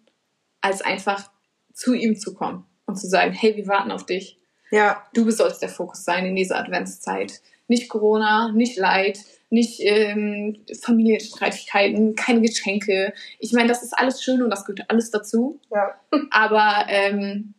[0.60, 1.30] als einfach
[1.72, 4.38] zu ihm zu kommen und zu sagen, hey, wir warten auf dich.
[4.70, 5.04] Ja.
[5.14, 7.40] Du sollst der Fokus sein in dieser Adventszeit.
[7.68, 9.18] Nicht Corona, nicht Leid,
[9.50, 13.12] nicht ähm, Familienstreitigkeiten, keine Geschenke.
[13.38, 15.60] Ich meine, das ist alles schön und das gehört alles dazu.
[15.70, 15.94] Ja.
[16.30, 17.54] Aber ähm,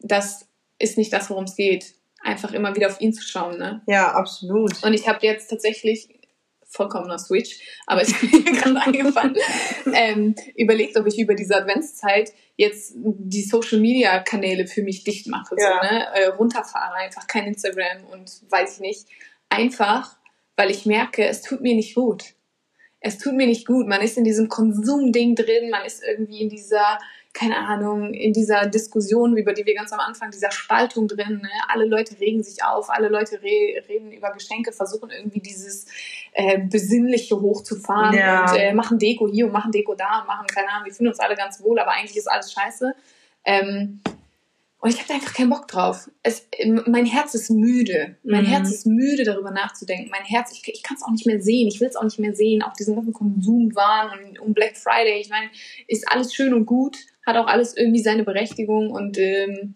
[0.00, 0.46] das
[0.78, 1.97] ist nicht das, worum es geht
[2.28, 3.58] einfach immer wieder auf ihn zu schauen.
[3.58, 3.82] Ne?
[3.86, 4.82] Ja, absolut.
[4.82, 6.08] Und ich habe jetzt tatsächlich
[6.68, 9.36] vollkommener Switch, aber es ist mir gerade eingefallen,
[9.92, 15.26] ähm, überlegt, ob ich über diese Adventszeit jetzt die Social Media Kanäle für mich dicht
[15.28, 15.80] mache, ja.
[15.82, 16.06] so, ne?
[16.14, 19.06] äh, runterfahre, einfach kein Instagram und weiß ich nicht,
[19.48, 20.16] einfach,
[20.56, 22.34] weil ich merke, es tut mir nicht gut.
[23.00, 23.86] Es tut mir nicht gut.
[23.86, 26.98] Man ist in diesem Konsumding drin, man ist irgendwie in dieser
[27.38, 31.48] keine Ahnung, in dieser Diskussion, über die wir ganz am Anfang, dieser Spaltung drin, ne?
[31.68, 35.86] alle Leute regen sich auf, alle Leute re reden über Geschenke, versuchen irgendwie dieses
[36.32, 38.50] äh, Besinnliche hochzufahren ja.
[38.50, 41.10] und äh, machen Deko hier und machen Deko da und machen, keine Ahnung, wir fühlen
[41.10, 42.92] uns alle ganz wohl, aber eigentlich ist alles scheiße.
[43.44, 44.00] Ähm,
[44.80, 46.08] Und ich habe da einfach keinen Bock drauf.
[46.22, 46.46] Es,
[46.86, 48.16] mein Herz ist müde.
[48.22, 48.48] Mein mhm.
[48.48, 50.08] Herz ist müde, darüber nachzudenken.
[50.10, 51.66] Mein Herz, ich, ich kann es auch nicht mehr sehen.
[51.66, 52.62] Ich will es auch nicht mehr sehen.
[52.62, 55.20] Auch diesen ganzen Konsumwahn und, und Black Friday.
[55.20, 55.50] Ich meine,
[55.88, 59.74] ist alles schön und gut, hat auch alles irgendwie seine Berechtigung und ähm,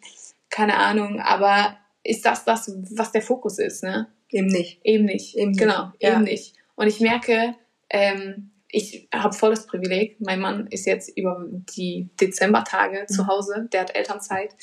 [0.50, 1.18] keine Ahnung.
[1.20, 4.06] Aber ist das das, was der Fokus ist, ne?
[4.30, 4.80] Eben nicht.
[4.84, 5.36] Eben nicht.
[5.36, 6.02] Eben genau, nicht.
[6.04, 6.20] eben ja.
[6.20, 6.54] nicht.
[6.76, 7.56] Und ich merke,
[7.90, 10.16] ähm, ich habe voll das Privileg.
[10.20, 11.44] Mein Mann ist jetzt über
[11.76, 13.12] die Dezembertage mhm.
[13.12, 13.68] zu Hause.
[13.72, 14.54] Der hat Elternzeit.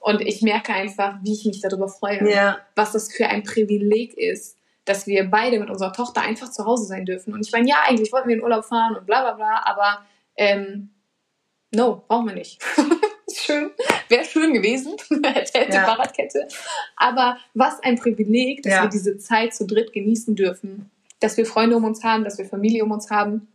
[0.00, 2.58] Und ich merke einfach, wie ich mich darüber freue, ja.
[2.74, 6.84] was das für ein Privileg ist, dass wir beide mit unserer Tochter einfach zu Hause
[6.84, 7.34] sein dürfen.
[7.34, 10.02] Und ich meine, ja, eigentlich wollten wir in Urlaub fahren und bla bla bla, aber
[10.36, 10.90] ähm,
[11.72, 12.62] no, brauchen wir nicht.
[13.48, 13.70] schön,
[14.08, 15.84] wäre schön gewesen, hätte, hätte ja.
[15.84, 16.48] Fahrradkette.
[16.96, 18.82] Aber was ein Privileg, dass ja.
[18.82, 22.46] wir diese Zeit zu dritt genießen dürfen, dass wir Freunde um uns haben, dass wir
[22.46, 23.48] Familie um uns haben,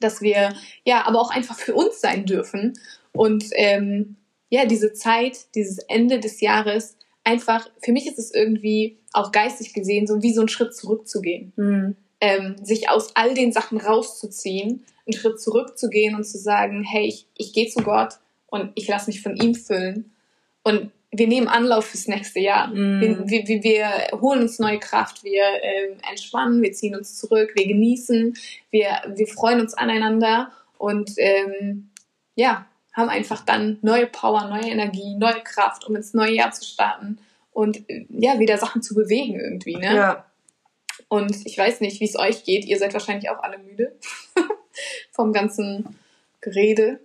[0.00, 2.78] dass wir ja, aber auch einfach für uns sein dürfen
[3.12, 4.16] und ähm,
[4.54, 9.72] ja, diese Zeit, dieses Ende des Jahres, einfach, für mich ist es irgendwie auch geistig
[9.72, 11.52] gesehen, so wie so ein Schritt zurückzugehen.
[11.56, 11.96] Mhm.
[12.20, 17.26] Ähm, sich aus all den Sachen rauszuziehen, einen Schritt zurückzugehen und zu sagen, hey, ich,
[17.36, 18.14] ich gehe zu Gott
[18.46, 20.12] und ich lasse mich von ihm füllen.
[20.62, 22.68] Und wir nehmen Anlauf fürs nächste Jahr.
[22.68, 23.28] Mm.
[23.28, 27.66] Wir, wir, wir, holen uns neue Kraft, wir ähm, entspannen, wir ziehen uns zurück, wir
[27.66, 28.34] genießen,
[28.70, 31.90] wir, wir freuen uns aneinander und ähm,
[32.36, 36.64] ja, haben einfach dann neue Power, neue Energie, neue Kraft, um ins neue Jahr zu
[36.64, 37.18] starten
[37.52, 39.94] und ja, wieder Sachen zu bewegen irgendwie, ne?
[39.94, 40.26] Ja.
[41.08, 42.64] Und ich weiß nicht, wie es euch geht.
[42.64, 43.96] Ihr seid wahrscheinlich auch alle müde
[45.12, 45.96] vom ganzen
[46.40, 47.00] Gerede.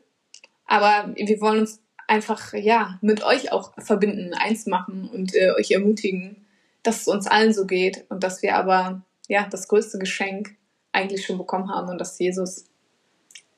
[0.66, 5.72] Aber wir wollen uns einfach, ja, mit euch auch verbinden, eins machen und äh, euch
[5.72, 6.48] ermutigen,
[6.84, 10.56] dass es uns allen so geht und dass wir aber, ja, das größte Geschenk
[10.92, 12.66] eigentlich schon bekommen haben und das Jesus.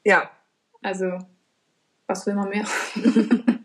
[0.03, 0.29] Ja.
[0.81, 1.19] Also,
[2.11, 2.65] was will man mehr?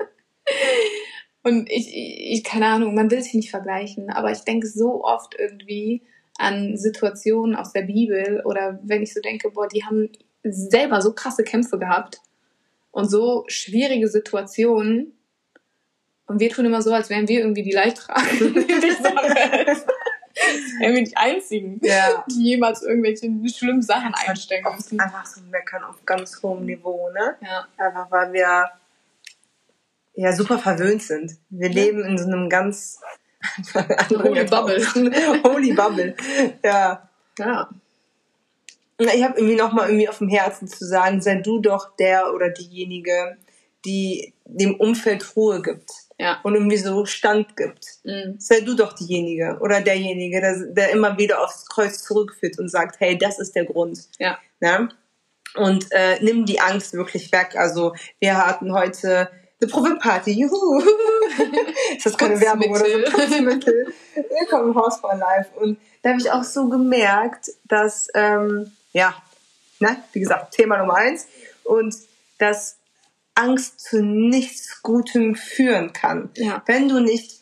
[1.42, 5.34] und ich, ich, keine Ahnung, man will sich nicht vergleichen, aber ich denke so oft
[5.38, 6.02] irgendwie
[6.38, 10.10] an Situationen aus der Bibel oder wenn ich so denke, boah, die haben
[10.44, 12.20] selber so krasse Kämpfe gehabt
[12.92, 15.12] und so schwierige Situationen
[16.26, 19.86] und wir tun immer so, als wären wir irgendwie die Leidtragenden in dieser Welt.
[20.80, 22.24] wir die Einzigen, ja.
[22.30, 25.00] die jemals irgendwelche schlimmen Sachen einstecken müssen.
[25.00, 27.36] Einfach so meckern auf ganz hohem Niveau, ne?
[27.40, 27.66] Ja.
[27.76, 28.70] Einfach weil wir
[30.14, 31.32] ja super verwöhnt sind.
[31.50, 31.74] Wir ja.
[31.74, 33.00] leben in so einem ganz
[34.10, 34.84] Holy Bubble.
[35.44, 36.14] Holy Bubble.
[36.64, 37.08] Ja.
[37.38, 37.68] Ja.
[38.98, 42.48] Ich habe irgendwie nochmal irgendwie auf dem Herzen zu sagen, sei du doch der oder
[42.48, 43.36] diejenige,
[43.84, 45.90] die dem Umfeld Ruhe gibt.
[46.18, 46.40] Ja.
[46.42, 47.86] Und irgendwie so Stand gibt.
[48.04, 48.36] Mhm.
[48.38, 53.00] Sei du doch diejenige oder derjenige, der, der immer wieder aufs Kreuz zurückführt und sagt,
[53.00, 54.08] hey, das ist der Grund.
[54.18, 54.38] Ja.
[54.60, 54.88] ja?
[55.56, 57.54] Und äh, nimm die Angst wirklich weg.
[57.56, 59.28] Also wir hatten heute
[59.60, 60.80] The Profit Party, juhu.
[61.96, 63.10] ist das keine Werbung oder so?
[63.10, 63.94] Putzmittel.
[64.14, 65.50] Willkommen im Haus for Life.
[65.58, 69.14] Und da habe ich auch so gemerkt, dass, ähm, ja,
[69.80, 71.26] ne, wie gesagt, Thema Nummer eins.
[71.64, 71.94] Und
[72.38, 72.76] dass
[73.36, 76.30] Angst zu nichts Gutem führen kann.
[76.34, 76.62] Ja.
[76.66, 77.40] Wenn du nicht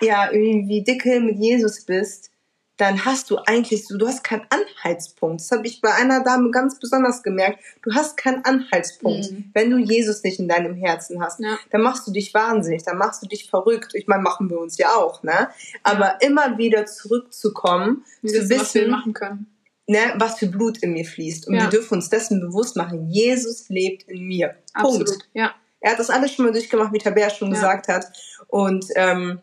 [0.00, 2.30] ja irgendwie dicke mit Jesus bist,
[2.76, 5.40] dann hast du eigentlich so, du hast keinen Anhaltspunkt.
[5.40, 7.60] Das habe ich bei einer Dame ganz besonders gemerkt.
[7.82, 9.50] Du hast keinen Anhaltspunkt, mhm.
[9.54, 11.40] wenn du Jesus nicht in deinem Herzen hast.
[11.40, 11.58] Ja.
[11.70, 13.94] Dann machst du dich wahnsinnig, dann machst du dich verrückt.
[13.94, 15.48] Ich meine, machen wir uns ja auch, ne?
[15.82, 16.18] Aber ja.
[16.20, 19.46] immer wieder zurückzukommen, Wie zu wissen, was wir machen können.
[19.88, 21.46] Ne, was für Blut in mir fließt.
[21.46, 21.62] Und ja.
[21.62, 23.08] wir dürfen uns dessen bewusst machen.
[23.08, 24.56] Jesus lebt in mir.
[24.74, 25.02] Punkt.
[25.02, 25.28] Absolut.
[25.32, 25.54] Ja.
[25.80, 28.06] Er hat das alles schon mal durchgemacht, wie Tabea schon gesagt hat.
[28.48, 29.40] Und ähm,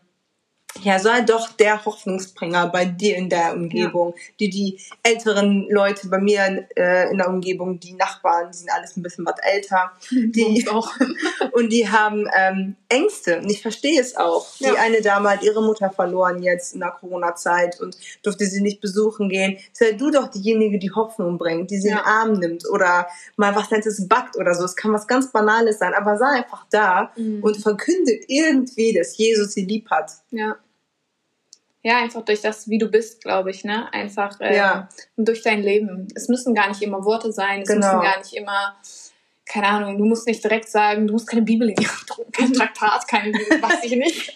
[0.82, 4.14] ja, sei doch der Hoffnungsbringer bei dir in der Umgebung.
[4.16, 4.22] Ja.
[4.40, 8.96] Die, die älteren Leute bei mir äh, in der Umgebung, die Nachbarn, die sind alles
[8.96, 9.92] ein bisschen was älter.
[10.10, 10.90] Die, auch.
[11.52, 13.38] und die haben ähm, Ängste.
[13.38, 14.46] Und ich verstehe es auch.
[14.58, 14.72] Ja.
[14.72, 18.80] Die eine Dame hat ihre Mutter verloren jetzt in der Corona-Zeit und durfte sie nicht
[18.80, 19.58] besuchen gehen.
[19.72, 21.98] Sei du doch diejenige, die Hoffnung bringt, die sie ja.
[21.98, 23.06] in den Arm nimmt oder
[23.36, 24.64] mal was Nettes backt oder so.
[24.64, 27.42] Es kann was ganz Banales sein, aber sei einfach da mhm.
[27.42, 30.10] und verkünde irgendwie, dass Jesus sie lieb hat.
[30.30, 30.56] Ja.
[31.86, 33.92] Ja, einfach durch das, wie du bist, glaube ich, ne?
[33.92, 34.88] Einfach äh, ja.
[35.18, 36.08] durch dein Leben.
[36.14, 37.86] Es müssen gar nicht immer Worte sein, es genau.
[37.86, 38.74] müssen gar nicht immer,
[39.44, 42.32] keine Ahnung, du musst nicht direkt sagen, du musst keine Bibel in die Hand drucken,
[42.32, 44.34] kein Traktat, kein, weiß ich nicht.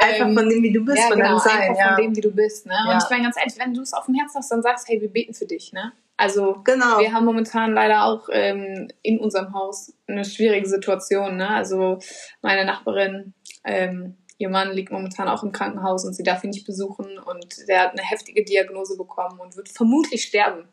[0.00, 1.60] einfach ähm, von dem, wie du bist, ja, von genau, deinem Sein.
[1.60, 1.94] Einfach ja.
[1.94, 2.74] von dem, wie du bist, ne?
[2.90, 5.00] Und ich meine ganz ehrlich, wenn du es auf dem Herzen hast, dann sagst, hey,
[5.00, 5.92] wir beten für dich, ne?
[6.16, 6.98] Also genau.
[6.98, 11.48] wir haben momentan leider auch ähm, in unserem Haus eine schwierige Situation, ne?
[11.48, 12.00] Also
[12.42, 16.66] meine Nachbarin ähm, Ihr Mann liegt momentan auch im Krankenhaus und sie darf ihn nicht
[16.66, 20.64] besuchen und der hat eine heftige Diagnose bekommen und wird vermutlich sterben.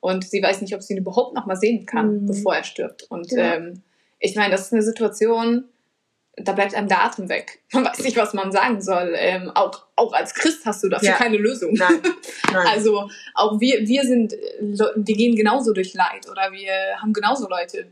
[0.00, 2.26] Und sie weiß nicht, ob sie ihn überhaupt noch mal sehen kann, mhm.
[2.26, 3.04] bevor er stirbt.
[3.04, 3.54] Und ja.
[3.54, 3.82] ähm,
[4.18, 5.64] ich meine, das ist eine Situation,
[6.36, 7.62] da bleibt einem der Atem weg.
[7.72, 9.14] Man weiß nicht, was man sagen soll.
[9.16, 11.14] Ähm, auch, auch als Christ hast du dafür ja.
[11.14, 11.72] keine Lösung.
[11.72, 12.02] Nein.
[12.52, 12.66] Nein.
[12.72, 17.86] Also auch wir, wir sind, wir gehen genauso durch Leid oder wir haben genauso Leute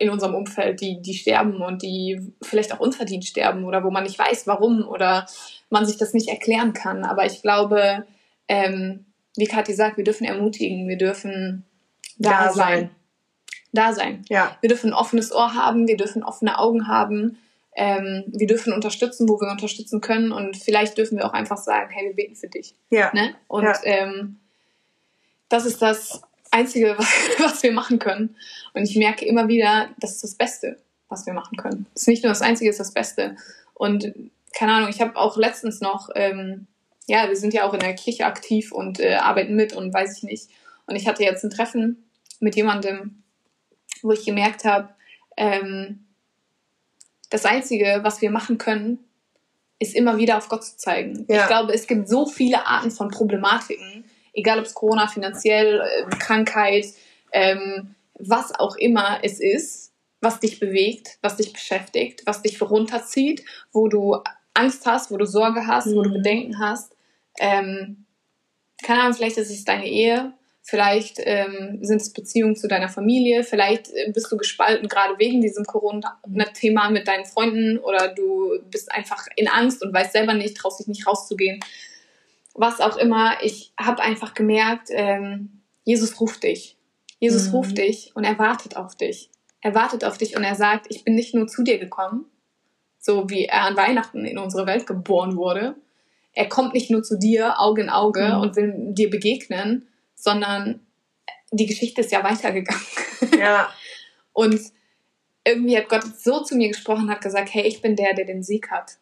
[0.00, 4.02] in unserem Umfeld, die, die sterben und die vielleicht auch unverdient sterben oder wo man
[4.02, 5.26] nicht weiß, warum oder
[5.68, 7.04] man sich das nicht erklären kann.
[7.04, 8.04] Aber ich glaube,
[8.48, 9.04] ähm,
[9.36, 11.64] wie Kathi sagt, wir dürfen ermutigen, wir dürfen
[12.18, 12.54] da, da sein.
[12.54, 12.90] sein.
[13.72, 14.24] Da sein.
[14.28, 14.56] Ja.
[14.60, 17.38] Wir dürfen ein offenes Ohr haben, wir dürfen offene Augen haben
[17.76, 21.90] ähm, wir dürfen unterstützen, wo wir unterstützen können und vielleicht dürfen wir auch einfach sagen,
[21.90, 22.74] hey, wir beten für dich.
[22.90, 23.10] Ja.
[23.14, 23.34] Ne?
[23.48, 23.74] Und ja.
[23.84, 24.38] ähm,
[25.48, 26.96] das ist das Einzige,
[27.38, 28.36] was, wir machen können.
[28.74, 31.86] Und ich merke immer wieder, das ist das Beste, was wir machen können.
[31.94, 33.36] Es ist nicht nur das Einzige, es ist das Beste.
[33.74, 34.12] Und
[34.52, 36.66] keine Ahnung, ich habe auch letztens noch, ähm,
[37.06, 40.18] ja, wir sind ja auch in der Kirche aktiv und äh, arbeiten mit und weiß
[40.18, 40.48] ich nicht.
[40.86, 42.04] Und ich hatte jetzt ein Treffen
[42.40, 43.22] mit jemandem,
[44.02, 44.90] wo ich gemerkt habe,
[45.36, 46.06] ähm,
[47.30, 48.98] das Einzige, was wir machen können,
[49.78, 51.24] ist immer wieder auf Gott zu zeigen.
[51.28, 51.42] Ja.
[51.42, 56.16] Ich glaube, es gibt so viele Arten von Problematiken, egal ob es Corona, finanziell, äh,
[56.16, 56.86] Krankheit,
[57.32, 63.44] ähm, was auch immer es ist, was dich bewegt, was dich beschäftigt, was dich runterzieht,
[63.72, 64.18] wo du
[64.54, 65.94] Angst hast, wo du Sorge hast, mhm.
[65.96, 66.14] wo du mhm.
[66.14, 66.94] Bedenken hast.
[67.38, 68.04] Ähm,
[68.82, 70.34] keine Ahnung, vielleicht ist es deine Ehe,
[70.70, 75.40] Vielleicht ähm, sind es Beziehungen zu deiner Familie, vielleicht äh, bist du gespalten, gerade wegen
[75.40, 80.56] diesem Corona-Thema mit deinen Freunden oder du bist einfach in Angst und weißt selber nicht,
[80.56, 81.58] traust dich nicht rauszugehen.
[82.60, 86.76] Was auch immer, ich habe einfach gemerkt, ähm, Jesus ruft dich.
[87.18, 87.54] Jesus mhm.
[87.54, 89.30] ruft dich und er wartet auf dich.
[89.62, 92.26] Er wartet auf dich und er sagt, ich bin nicht nur zu dir gekommen,
[92.98, 95.74] so wie er an Weihnachten in unsere Welt geboren wurde.
[96.34, 98.40] Er kommt nicht nur zu dir, Auge in Auge mhm.
[98.40, 100.80] und will dir begegnen, sondern
[101.52, 102.82] die Geschichte ist ja weitergegangen.
[103.38, 103.72] Ja.
[104.34, 104.60] und
[105.46, 108.42] irgendwie hat Gott so zu mir gesprochen, hat gesagt, hey, ich bin der, der den
[108.42, 108.98] Sieg hat.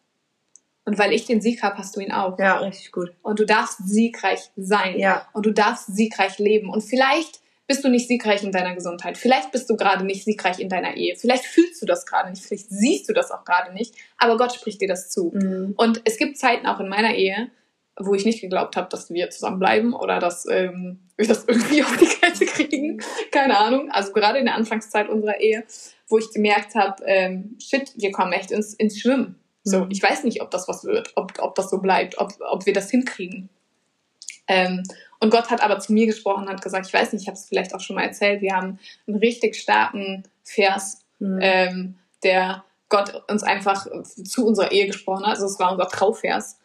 [0.85, 2.39] Und weil ich den Sieg habe, hast du ihn auch.
[2.39, 3.11] Ja, richtig gut.
[3.21, 4.97] Und du darfst siegreich sein.
[4.97, 5.27] Ja.
[5.33, 6.69] Und du darfst siegreich leben.
[6.69, 9.15] Und vielleicht bist du nicht siegreich in deiner Gesundheit.
[9.15, 11.15] Vielleicht bist du gerade nicht siegreich in deiner Ehe.
[11.15, 12.43] Vielleicht fühlst du das gerade nicht.
[12.43, 13.93] Vielleicht siehst du das auch gerade nicht.
[14.17, 15.31] Aber Gott spricht dir das zu.
[15.35, 15.75] Mhm.
[15.77, 17.51] Und es gibt Zeiten auch in meiner Ehe,
[17.99, 21.95] wo ich nicht geglaubt habe, dass wir zusammenbleiben oder dass ähm, wir das irgendwie auf
[21.97, 23.01] die Kette kriegen.
[23.31, 23.91] Keine Ahnung.
[23.91, 25.63] Also gerade in der Anfangszeit unserer Ehe,
[26.07, 29.38] wo ich gemerkt habe, ähm, shit, wir kommen echt ins, ins Schwimmen.
[29.63, 29.91] So, mhm.
[29.91, 32.73] ich weiß nicht, ob das was wird, ob, ob das so bleibt, ob, ob wir
[32.73, 33.49] das hinkriegen.
[34.47, 34.83] Ähm,
[35.19, 37.37] und Gott hat aber zu mir gesprochen und hat gesagt, ich weiß nicht, ich habe
[37.37, 41.39] es vielleicht auch schon mal erzählt, wir haben einen richtig starken Vers, mhm.
[41.41, 45.35] ähm, der Gott uns einfach zu unserer Ehe gesprochen hat.
[45.35, 46.57] Also es war unser Trauvers.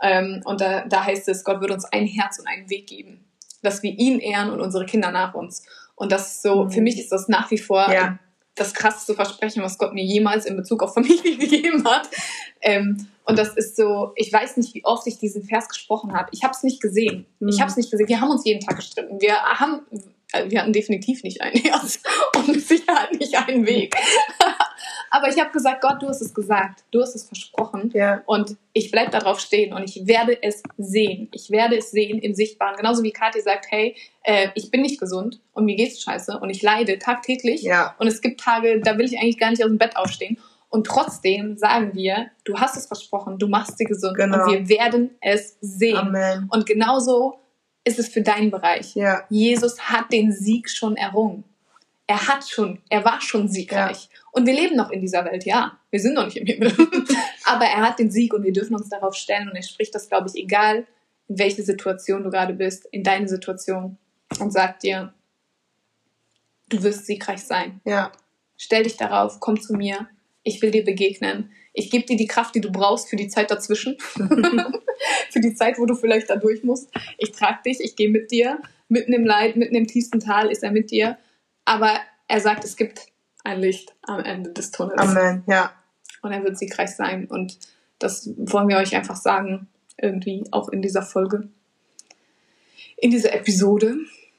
[0.00, 3.24] Ähm, und da, da heißt es, Gott wird uns ein Herz und einen Weg geben,
[3.62, 5.64] dass wir ihn ehren und unsere Kinder nach uns.
[5.94, 6.70] Und das ist so, mhm.
[6.70, 8.18] für mich ist das nach wie vor ja.
[8.56, 12.08] Das krasseste Versprechen, was Gott mir jemals in Bezug auf Familie gegeben hat.
[12.60, 16.28] Ähm, und das ist so, ich weiß nicht, wie oft ich diesen Vers gesprochen habe.
[16.32, 17.26] Ich habe es nicht gesehen.
[17.38, 17.48] Mhm.
[17.48, 18.08] Ich habe es nicht gesehen.
[18.08, 19.20] Wir haben uns jeden Tag gestritten.
[19.20, 19.80] Wir haben,
[20.32, 22.00] äh, wir hatten definitiv nicht ein Herz
[22.36, 23.94] und sicher nicht einen Weg.
[25.10, 28.22] Aber ich habe gesagt, Gott, du hast es gesagt, du hast es versprochen ja.
[28.26, 31.28] und ich bleibe darauf stehen und ich werde es sehen.
[31.32, 32.76] Ich werde es sehen im Sichtbaren.
[32.76, 36.50] Genauso wie Kathi sagt, hey, äh, ich bin nicht gesund und mir geht's scheiße und
[36.50, 37.94] ich leide tagtäglich ja.
[37.98, 40.38] und es gibt Tage, da will ich eigentlich gar nicht aus dem Bett aufstehen.
[40.68, 44.44] Und trotzdem sagen wir, du hast es versprochen, du machst sie gesund genau.
[44.44, 45.96] und wir werden es sehen.
[45.96, 46.48] Amen.
[46.50, 47.38] Und genauso
[47.84, 48.94] ist es für deinen Bereich.
[48.94, 49.22] Ja.
[49.30, 51.44] Jesus hat den Sieg schon errungen.
[52.08, 54.04] Er hat schon, er war schon siegreich.
[54.04, 54.20] Ja.
[54.32, 55.78] Und wir leben noch in dieser Welt, ja.
[55.90, 56.72] Wir sind noch nicht im Himmel.
[57.44, 59.48] Aber er hat den Sieg und wir dürfen uns darauf stellen.
[59.48, 60.86] Und er spricht das, glaube ich, egal,
[61.28, 63.98] in welche Situation du gerade bist, in deine Situation.
[64.38, 65.14] Und sagt dir,
[66.68, 67.80] du wirst siegreich sein.
[67.84, 68.12] Ja.
[68.56, 70.08] Stell dich darauf, komm zu mir.
[70.42, 71.50] Ich will dir begegnen.
[71.72, 73.96] Ich gebe dir die Kraft, die du brauchst für die Zeit dazwischen.
[75.30, 76.88] für die Zeit, wo du vielleicht da durch musst.
[77.18, 78.60] Ich trage dich, ich gehe mit dir.
[78.88, 81.18] Mitten im Leid, mitten im tiefsten Tal ist er mit dir.
[81.66, 83.08] Aber er sagt, es gibt
[83.44, 85.00] ein Licht am Ende des Tunnels.
[85.00, 85.72] Amen, ja.
[86.22, 87.26] Und er wird siegreich sein.
[87.26, 87.58] Und
[87.98, 91.48] das wollen wir euch einfach sagen, irgendwie auch in dieser Folge.
[92.96, 93.96] In dieser Episode.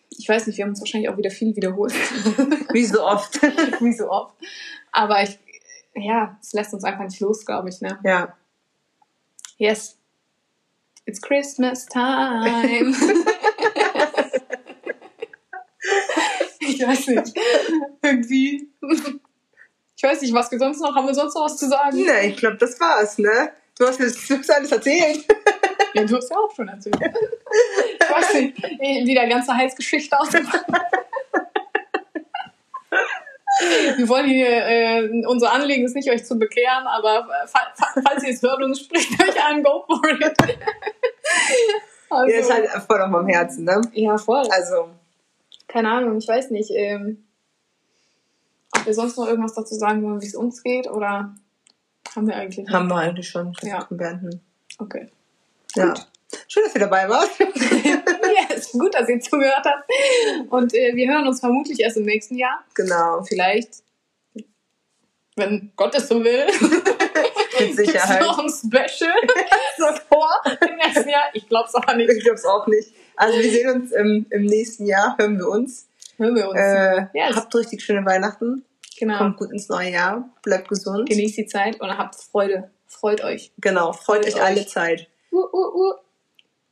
[0.09, 1.93] Ich weiß nicht, wir haben uns wahrscheinlich auch wieder viel wiederholt.
[2.73, 3.41] Wie so oft.
[3.81, 4.33] Wie so oft.
[4.91, 5.37] Aber ich,
[5.95, 7.99] ja, es lässt uns einfach nicht los, glaube ich, ne?
[8.03, 8.35] Ja.
[9.57, 9.97] Yes.
[11.05, 12.93] It's Christmas time.
[16.79, 17.33] ich weiß nicht.
[18.01, 18.69] Irgendwie.
[19.95, 21.97] Ich weiß nicht, was wir sonst noch, haben wir sonst noch was zu sagen?
[21.97, 23.51] Nee, ich glaube, das war's, ne?
[23.77, 25.25] Du hast du hast alles erzählt.
[25.93, 26.95] Ja, du hast ja auch schon erzählt.
[26.99, 28.57] Ich weiß nicht,
[29.07, 30.65] wieder ganze Heilsgeschichte ausgepackt.
[33.95, 38.41] Wir wollen hier, äh, unser Anliegen ist nicht, euch zu bekehren, aber falls ihr es
[38.41, 40.37] hört und spricht euch an, go for it.
[42.09, 43.81] also, ja, ist halt voll auf meinem Herzen, ne?
[43.93, 44.47] Ja, voll.
[44.51, 44.89] Also.
[45.67, 47.25] Keine Ahnung, ich weiß nicht, ähm,
[48.71, 51.35] ob wir sonst noch irgendwas dazu sagen wollen, wie es uns geht, oder
[52.15, 52.69] haben wir eigentlich?
[52.69, 53.53] Haben wir eigentlich schon.
[53.61, 53.85] Ja.
[53.89, 54.41] Beenden.
[54.79, 55.07] Okay.
[55.75, 55.89] Ja.
[55.89, 56.07] Gut.
[56.47, 57.29] Schön, dass ihr dabei wart.
[57.39, 59.89] ja, ist gut, dass ihr zugehört habt.
[60.49, 62.63] Und äh, wir hören uns vermutlich erst im nächsten Jahr.
[62.73, 63.23] Genau.
[63.23, 63.83] Vielleicht,
[65.35, 66.47] wenn Gott es so will.
[67.59, 68.21] Mit Sicherheit.
[68.21, 69.13] noch ein Special
[69.77, 71.23] so vor im nächsten Jahr.
[71.33, 72.09] Ich glaube es aber nicht.
[72.11, 72.89] Ich glaube es auch nicht.
[73.15, 75.87] Also wir sehen uns im, im nächsten Jahr, hören wir uns.
[76.17, 76.59] Hören wir uns.
[76.59, 77.35] Äh, yes.
[77.35, 78.63] Habt richtig schöne Weihnachten.
[78.99, 79.17] Genau.
[79.17, 80.29] Kommt gut ins neue Jahr.
[80.43, 81.09] Bleibt gesund.
[81.09, 82.71] Genießt die Zeit und habt Freude.
[82.87, 83.51] Freut euch.
[83.59, 85.07] Genau, freut, freut euch alle Zeit.
[85.31, 85.93] Uh, uh, uh.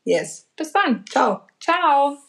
[0.03, 0.47] Yes.
[0.55, 1.05] Bis dann.
[1.09, 1.41] Ciao.
[1.59, 2.24] Ciao.